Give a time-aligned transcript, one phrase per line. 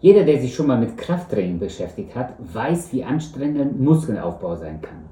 [0.00, 5.04] Jeder, der sich schon mal mit Krafttraining beschäftigt hat, weiß, wie anstrengend Muskelaufbau sein kann.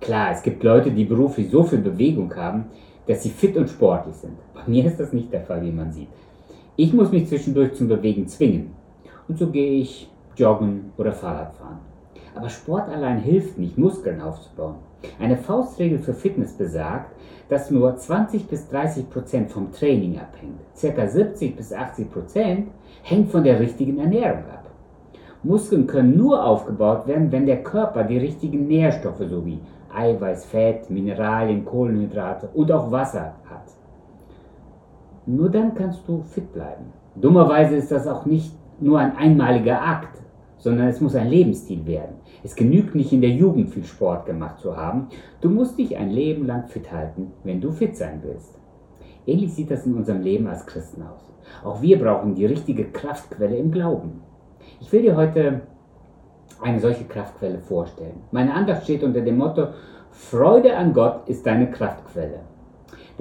[0.00, 2.64] Klar, es gibt Leute, die beruflich so viel Bewegung haben,
[3.06, 4.36] dass sie fit und sportlich sind.
[4.52, 6.08] Bei mir ist das nicht der Fall, wie man sieht.
[6.74, 8.72] Ich muss mich zwischendurch zum Bewegen zwingen.
[9.28, 11.78] Und so gehe ich joggen oder Fahrrad fahren.
[12.34, 14.76] Aber Sport allein hilft nicht, Muskeln aufzubauen.
[15.18, 17.12] Eine Faustregel für Fitness besagt,
[17.48, 20.60] dass nur 20 bis 30 Prozent vom Training abhängt.
[20.74, 22.68] Circa 70 bis 80 Prozent
[23.02, 24.70] hängt von der richtigen Ernährung ab.
[25.42, 29.58] Muskeln können nur aufgebaut werden, wenn der Körper die richtigen Nährstoffe sowie
[29.94, 33.64] Eiweiß, Fett, Mineralien, Kohlenhydrate und auch Wasser hat.
[35.26, 36.92] Nur dann kannst du fit bleiben.
[37.16, 40.21] Dummerweise ist das auch nicht nur ein einmaliger Akt,
[40.62, 42.14] sondern es muss ein Lebensstil werden.
[42.44, 45.08] Es genügt nicht in der Jugend viel Sport gemacht zu haben.
[45.40, 48.56] Du musst dich ein Leben lang fit halten, wenn du fit sein willst.
[49.26, 51.32] Ähnlich sieht das in unserem Leben als Christen aus.
[51.64, 54.22] Auch wir brauchen die richtige Kraftquelle im Glauben.
[54.80, 55.62] Ich will dir heute
[56.60, 58.20] eine solche Kraftquelle vorstellen.
[58.30, 59.68] Meine Andacht steht unter dem Motto,
[60.12, 62.40] Freude an Gott ist deine Kraftquelle.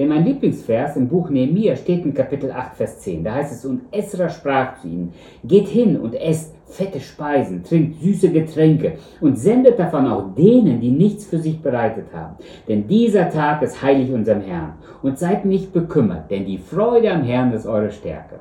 [0.02, 3.24] Denn mein Lieblingsvers im Buch Nehemiah steht in Kapitel 8, Vers 10.
[3.24, 8.02] Da heißt es, und Esra sprach zu ihnen, geht hin und esst fette Speisen, trinkt
[8.02, 12.38] süße Getränke und sendet davon auch denen, die nichts für sich bereitet haben.
[12.68, 14.74] Denn dieser Tag ist heilig unserem Herrn.
[15.04, 18.40] Und seid nicht bekümmert, denn die Freude am Herrn ist eure Stärke.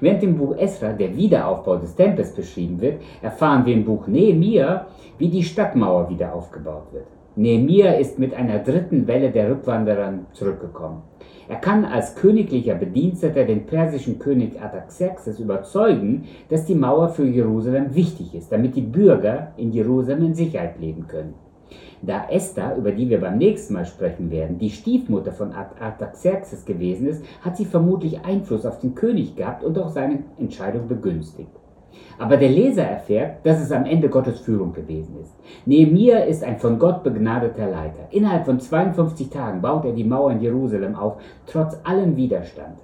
[0.00, 4.86] Während im Buch Esra der Wiederaufbau des Tempels beschrieben wird, erfahren wir im Buch Nehemiah,
[5.18, 7.15] wie die Stadtmauer wieder aufgebaut wird.
[7.38, 11.02] Nehemia ist mit einer dritten Welle der Rückwanderer zurückgekommen.
[11.48, 17.94] Er kann als königlicher Bediensteter den persischen König Artaxerxes überzeugen, dass die Mauer für Jerusalem
[17.94, 21.34] wichtig ist, damit die Bürger in Jerusalem in Sicherheit leben können.
[22.00, 27.06] Da Esther, über die wir beim nächsten Mal sprechen werden, die Stiefmutter von Artaxerxes gewesen
[27.06, 31.50] ist, hat sie vermutlich Einfluss auf den König gehabt und auch seine Entscheidung begünstigt.
[32.18, 35.34] Aber der Leser erfährt, dass es am Ende Gottes Führung gewesen ist.
[35.66, 38.08] Nehemiah ist ein von Gott begnadeter Leiter.
[38.10, 42.78] Innerhalb von 52 Tagen baut er die Mauer in Jerusalem auf, trotz allem Widerstand.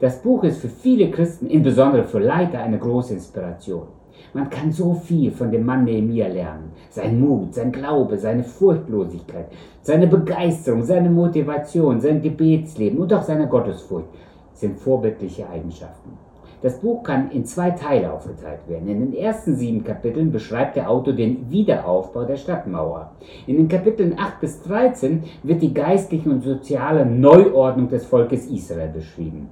[0.00, 3.86] Das Buch ist für viele Christen, insbesondere für Leiter, eine große Inspiration.
[4.34, 6.72] Man kann so viel von dem Mann Nehemiah lernen.
[6.90, 9.46] Sein Mut, sein Glaube, seine Furchtlosigkeit,
[9.82, 14.08] seine Begeisterung, seine Motivation, sein Gebetsleben und auch seine Gottesfurcht
[14.54, 16.16] sind vorbildliche Eigenschaften.
[16.62, 18.88] Das Buch kann in zwei Teile aufgeteilt werden.
[18.88, 23.10] In den ersten sieben Kapiteln beschreibt der Autor den Wiederaufbau der Stadtmauer.
[23.48, 28.90] In den Kapiteln 8 bis 13 wird die geistliche und soziale Neuordnung des Volkes Israel
[28.90, 29.48] beschrieben.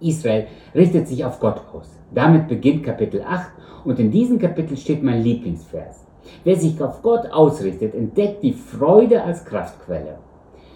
[0.00, 1.88] Israel richtet sich auf Gott aus.
[2.12, 3.52] Damit beginnt Kapitel 8
[3.84, 6.04] und in diesem Kapitel steht mein Lieblingsvers.
[6.42, 10.18] Wer sich auf Gott ausrichtet, entdeckt die Freude als Kraftquelle.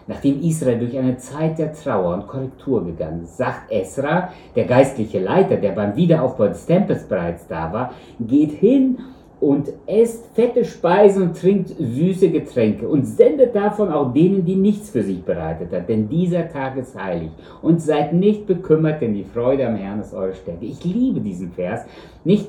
[0.08, 5.20] Nachdem Israel durch eine Zeit der Trauer und Korrektur gegangen ist, sagt Esra, der geistliche
[5.20, 8.98] Leiter, der beim Wiederaufbau des Tempels bereits da war, geht hin
[9.40, 14.90] und esst fette Speisen und trinkt süße Getränke und sendet davon auch denen, die nichts
[14.90, 17.30] für sich bereitet hat, denn dieser Tag ist heilig.
[17.62, 20.64] Und seid nicht bekümmert, denn die Freude am Herrn ist eure Stärke.
[20.64, 21.82] Ich liebe diesen Vers,
[22.24, 22.48] nicht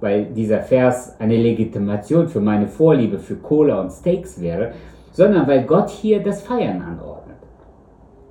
[0.00, 4.72] weil dieser Vers eine Legitimation für meine Vorliebe für Cola und Steaks wäre,
[5.12, 7.36] sondern weil Gott hier das Feiern anordnet.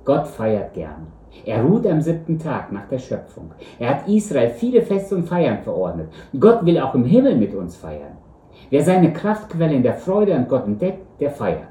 [0.04, 1.06] Gott feiert gern.
[1.44, 3.52] Er ruht am siebten Tag nach der Schöpfung.
[3.78, 6.08] Er hat Israel viele Feste und Feiern verordnet.
[6.38, 8.16] Gott will auch im Himmel mit uns feiern.
[8.68, 11.68] Wer seine Kraftquelle in der Freude an Gott entdeckt, der feiert.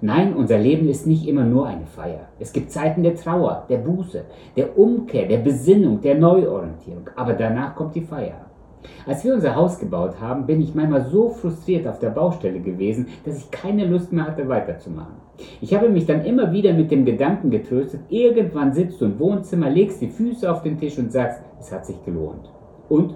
[0.00, 2.28] Nein, unser Leben ist nicht immer nur eine Feier.
[2.40, 4.24] Es gibt Zeiten der Trauer, der Buße,
[4.56, 7.08] der Umkehr, der Besinnung, der Neuorientierung.
[7.14, 8.46] Aber danach kommt die Feier.
[9.06, 13.08] Als wir unser Haus gebaut haben, bin ich manchmal so frustriert auf der Baustelle gewesen,
[13.24, 15.14] dass ich keine Lust mehr hatte, weiterzumachen.
[15.60, 19.70] Ich habe mich dann immer wieder mit dem Gedanken getröstet, irgendwann sitzt du im Wohnzimmer,
[19.70, 22.50] legst die Füße auf den Tisch und sagst, es hat sich gelohnt.
[22.88, 23.14] Und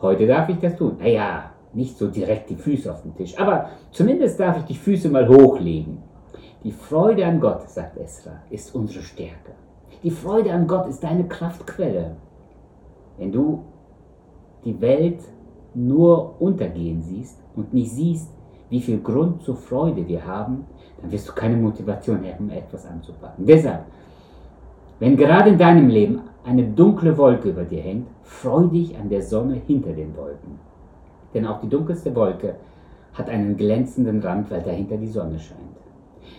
[0.00, 0.96] heute darf ich das tun.
[0.98, 5.08] Naja, nicht so direkt die Füße auf den Tisch, aber zumindest darf ich die Füße
[5.08, 5.98] mal hochlegen.
[6.64, 9.52] Die Freude an Gott, sagt Esra, ist unsere Stärke.
[10.02, 12.16] Die Freude an Gott ist deine Kraftquelle.
[13.18, 13.62] Wenn du
[14.64, 15.20] die Welt
[15.74, 18.30] nur untergehen siehst und nicht siehst,
[18.70, 20.64] wie viel Grund zur Freude wir haben,
[21.00, 23.46] dann wirst du keine Motivation haben, etwas anzupacken.
[23.46, 23.84] Deshalb,
[24.98, 29.22] wenn gerade in deinem Leben eine dunkle Wolke über dir hängt, freu dich an der
[29.22, 30.58] Sonne hinter den Wolken.
[31.34, 32.56] Denn auch die dunkelste Wolke
[33.12, 35.60] hat einen glänzenden Rand, weil dahinter die Sonne scheint.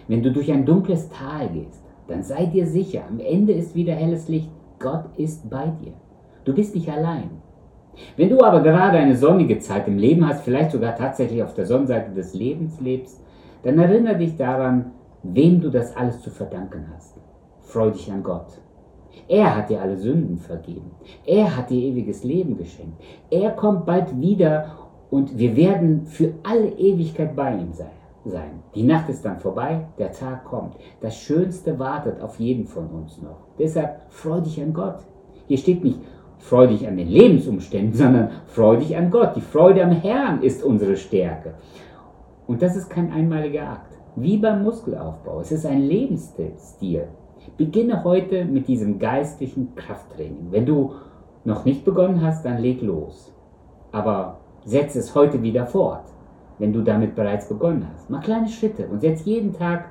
[0.08, 3.94] Wenn du durch ein dunkles Tal gehst, dann sei dir sicher, am Ende ist wieder
[3.94, 4.50] helles Licht.
[4.80, 5.94] Gott ist bei dir.
[6.46, 7.30] Du bist nicht allein.
[8.16, 11.66] Wenn du aber gerade eine sonnige Zeit im Leben hast, vielleicht sogar tatsächlich auf der
[11.66, 13.22] Sonnenseite des Lebens lebst,
[13.64, 14.92] dann erinnere dich daran,
[15.24, 17.16] wem du das alles zu verdanken hast.
[17.62, 18.48] Freu dich an Gott.
[19.28, 20.92] Er hat dir alle Sünden vergeben.
[21.26, 23.02] Er hat dir ewiges Leben geschenkt.
[23.30, 24.78] Er kommt bald wieder
[25.10, 27.92] und wir werden für alle Ewigkeit bei ihm sein.
[28.76, 30.76] Die Nacht ist dann vorbei, der Tag kommt.
[31.02, 33.48] Das Schönste wartet auf jeden von uns noch.
[33.58, 35.00] Deshalb freu dich an Gott.
[35.48, 36.00] Hier steht nicht,
[36.40, 39.36] freu dich an den Lebensumständen, sondern freu dich an Gott.
[39.36, 41.54] Die Freude am Herrn ist unsere Stärke.
[42.48, 43.94] Und das ist kein einmaliger Akt.
[44.16, 45.42] Wie beim Muskelaufbau.
[45.42, 47.08] Es ist ein Lebensstil.
[47.56, 50.48] Beginne heute mit diesem geistlichen Krafttraining.
[50.52, 50.94] Wenn du
[51.46, 53.34] noch nicht begonnen hast, dann leg los.
[53.92, 56.04] Aber setz es heute wieder fort,
[56.60, 58.10] wenn du damit bereits begonnen hast.
[58.10, 59.90] Mach kleine Schritte und setz jeden Tag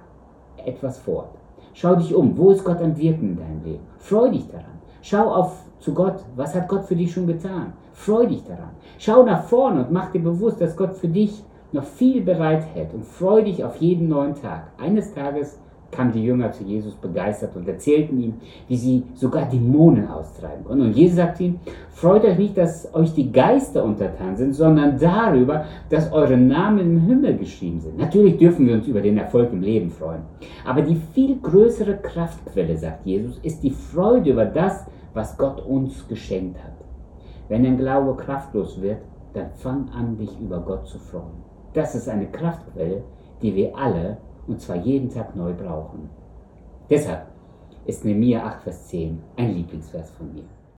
[0.64, 1.30] etwas fort.
[1.72, 3.86] Schau dich um, wo ist Gott am Wirken in deinem Leben?
[3.98, 4.75] Freu dich daran.
[5.08, 7.74] Schau auf zu Gott, was hat Gott für dich schon getan?
[7.92, 8.70] Freu dich daran.
[8.98, 13.04] Schau nach vorne und mach dir bewusst, dass Gott für dich noch viel bereithält und
[13.04, 14.64] freu dich auf jeden neuen Tag.
[14.78, 15.60] Eines Tages
[15.92, 18.34] kamen die Jünger zu Jesus begeistert und erzählten ihm,
[18.66, 20.86] wie sie sogar Dämonen austreiben konnten.
[20.86, 21.60] Und Jesus sagte ihnen,
[21.90, 27.00] freut euch nicht, dass euch die Geister untertan sind, sondern darüber, dass eure Namen im
[27.02, 27.96] Himmel geschrieben sind.
[27.96, 30.22] Natürlich dürfen wir uns über den Erfolg im Leben freuen.
[30.64, 34.84] Aber die viel größere Kraftquelle, sagt Jesus, ist die Freude über das,
[35.16, 36.74] was Gott uns geschenkt hat.
[37.48, 39.00] Wenn dein Glaube kraftlos wird,
[39.32, 41.42] dann fang an, dich über Gott zu freuen.
[41.72, 43.02] Das ist eine Kraftquelle,
[43.40, 46.10] die wir alle und zwar jeden Tag neu brauchen.
[46.90, 47.28] Deshalb
[47.86, 50.44] ist Nehemiah 8, Vers 10 ein Lieblingsvers von mir.